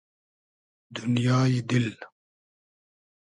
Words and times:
دونیای 0.95 1.55
دیل 1.69 1.87